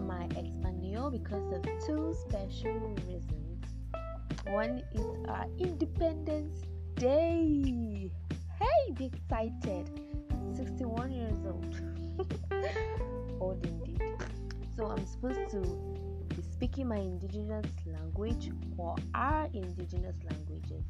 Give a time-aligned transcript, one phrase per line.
[0.00, 3.64] my Espanol because of two special reasons.
[4.48, 6.62] One is our Independence
[6.96, 8.10] Day.
[8.60, 9.88] Hey, be excited!
[10.54, 11.80] 61 years old.
[13.40, 14.02] old indeed.
[14.76, 15.60] So I'm supposed to
[16.34, 20.84] be speaking my indigenous language or our indigenous languages.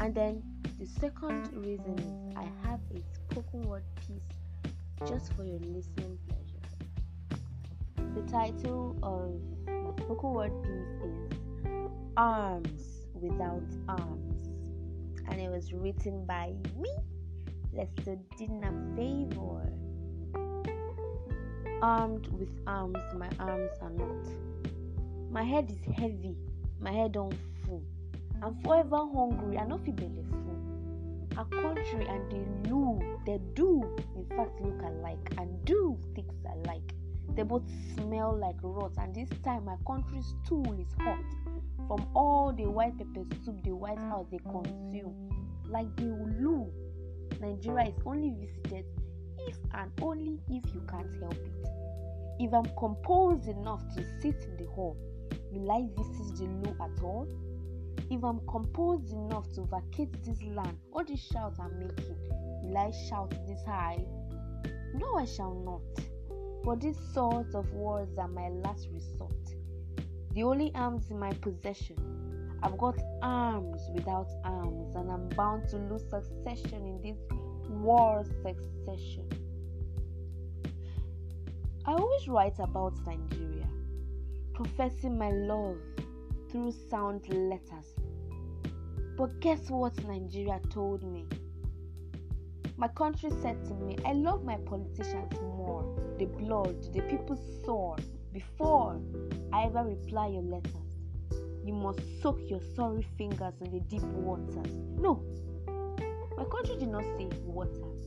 [0.00, 0.42] And then
[0.78, 3.02] the second reason is I have a
[3.32, 4.35] spoken word piece
[5.04, 7.66] just for your listening pleasure.
[8.14, 9.34] The title of
[9.66, 14.48] my spoken word piece is Arms Without Arms,
[15.28, 16.90] and it was written by me,
[17.72, 19.70] Lester Dina Favor.
[21.82, 24.26] Armed with arms, my arms are not.
[25.30, 26.36] My head is heavy,
[26.80, 27.34] my head don't
[27.66, 27.82] full.
[28.42, 30.25] I'm forever hungry, I no fit full.
[31.36, 36.94] Our country and the loo, they do in fact look alike and do things alike.
[37.34, 41.20] They both smell like rot, and this time my country's stool is hot
[41.86, 45.28] from all the white pepper soup the White House they consume.
[45.68, 46.72] Like the loo,
[47.40, 48.84] Nigeria is only visited
[49.46, 51.68] if and only if you can't help it.
[52.38, 54.96] If I'm composed enough to sit in the hall,
[55.52, 57.28] will I visit the loo at all?
[58.08, 62.16] If I'm composed enough to vacate this land, all these shouts I'm making,
[62.62, 64.04] will I shout this high?
[64.94, 66.04] No, I shall not.
[66.64, 69.32] But these sorts of words are my last resort.
[70.34, 71.96] The only arms in my possession.
[72.62, 77.18] I've got arms without arms, and I'm bound to lose succession in this
[77.68, 79.28] war succession.
[81.84, 83.68] I always write about Nigeria,
[84.54, 85.78] professing my love
[86.50, 87.94] through sound letters.
[89.16, 91.26] But guess what Nigeria told me?
[92.76, 95.84] My country said to me, I love my politicians more,
[96.18, 97.96] the blood, the people's soul,
[98.32, 99.00] before
[99.52, 100.72] I ever reply your letters.
[101.64, 104.70] You must soak your sorry fingers in the deep waters.
[104.98, 105.22] No,
[106.36, 108.02] my country did not say waters.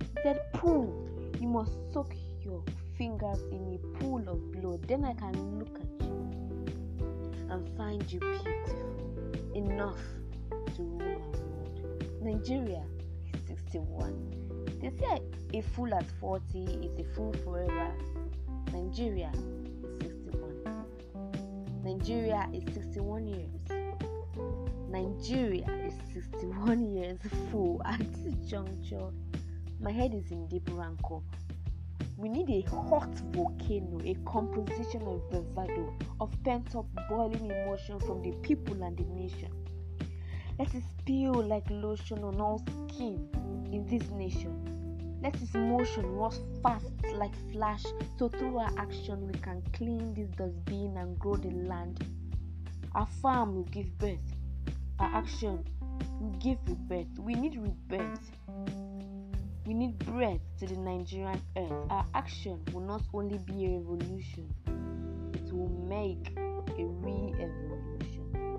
[0.00, 1.08] It said pool.
[1.40, 2.62] You must soak your
[2.98, 4.86] fingers in a pool of blood.
[4.86, 6.11] Then I can look at you
[7.52, 9.98] and find you beautiful enough
[10.74, 12.04] to rule my world.
[12.22, 12.82] Nigeria
[13.34, 14.78] is 61.
[14.80, 15.20] They say
[15.52, 16.42] a fool at 40
[16.82, 17.92] is a fool forever.
[18.72, 20.86] Nigeria is 61.
[21.84, 23.60] Nigeria is 61 years.
[24.88, 27.18] Nigeria is 61 years
[27.50, 29.10] full at this juncture.
[29.78, 31.20] My head is in deep rancor.
[32.22, 38.22] We need a hot volcano, a composition of bravado, of pent up boiling emotion from
[38.22, 39.50] the people and the nation.
[40.56, 43.28] Let it spill like lotion on all skin
[43.72, 45.18] in this nation.
[45.20, 47.82] Let its motion rush fast like flash,
[48.16, 52.06] so through our action we can clean this dustbin and grow the land.
[52.94, 54.36] Our farm will give birth.
[55.00, 55.64] Our action
[56.20, 57.18] will give rebirth.
[57.18, 58.30] We need rebirth.
[59.64, 61.86] We need breath to the Nigerian earth.
[61.88, 64.52] Our action will not only be a revolution,
[65.34, 68.58] it will make a re evolution.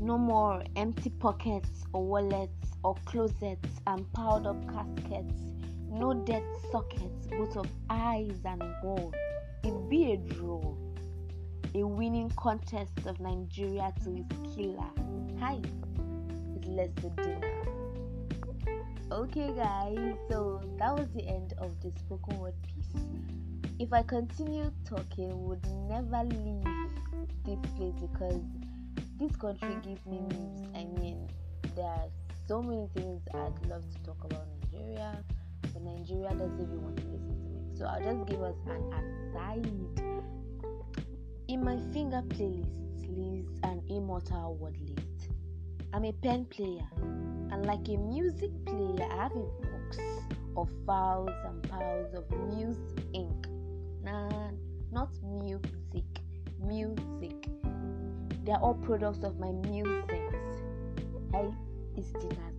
[0.00, 5.40] No more empty pockets or wallets or closets and piled up caskets.
[5.88, 6.42] No dead
[6.72, 9.14] sockets, both of eyes and ball.
[9.62, 10.83] It be a draw.
[11.76, 14.86] A winning contest of Nigeria to its killer.
[15.40, 15.58] Hi,
[16.54, 17.42] it's Lesodina.
[19.10, 23.02] Okay, guys, so that was the end of the spoken word piece.
[23.80, 26.62] If I continue talking, would never leave
[27.44, 28.40] this place because
[29.18, 30.68] this country gives me news.
[30.76, 31.28] I mean,
[31.74, 32.08] there are
[32.46, 35.18] so many things I'd love to talk about Nigeria,
[35.60, 37.76] but Nigeria doesn't even want to listen to me.
[37.76, 40.23] So I'll just give us an aside.
[41.54, 45.30] In my finger playlist lives an immortal word list.
[45.92, 46.88] I'm a pen player,
[47.52, 49.98] and like a music player, I have a box
[50.56, 52.76] of files and piles of muse
[53.12, 53.46] ink.
[54.02, 54.50] Nah,
[54.90, 56.02] not music,
[56.60, 57.46] music.
[58.42, 60.58] They're all products of my musings.
[61.30, 61.50] Hey,
[61.96, 62.56] it's Dina's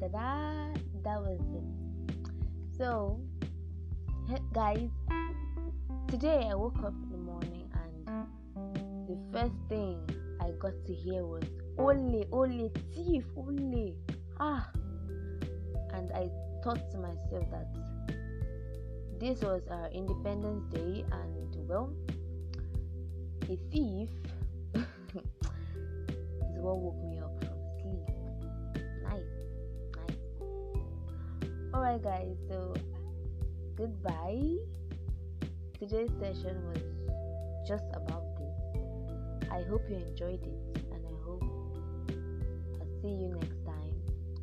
[0.00, 0.74] Ta-da!
[1.02, 2.28] That was it.
[2.76, 3.18] So,
[4.52, 4.90] guys,
[6.08, 6.92] today I woke up
[9.12, 10.00] the first thing
[10.40, 11.44] I got to hear was
[11.76, 13.94] Ole, Ole, thief, Ole.
[14.40, 14.70] Ah!
[15.92, 16.30] And I
[16.64, 17.68] thought to myself that
[19.20, 21.92] this was our Independence Day, and well,
[23.50, 24.08] a thief
[24.74, 24.82] is
[26.56, 28.08] what woke me up from sleep.
[29.02, 29.20] Nice.
[30.08, 30.16] nice.
[31.74, 32.72] Alright, guys, so
[33.76, 34.56] goodbye.
[35.78, 38.31] Today's session was just about.
[39.52, 41.44] I hope you enjoyed it, and I hope
[42.80, 43.94] I'll see you next time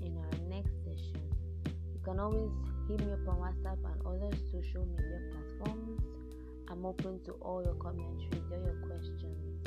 [0.03, 1.19] in our next session.
[1.65, 2.51] You can always
[2.87, 5.99] hit me up on WhatsApp and other social media platforms.
[6.69, 9.65] I'm open to all your commentaries, all your questions,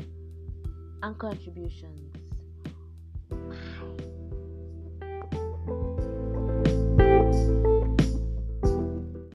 [1.03, 2.22] and contributions.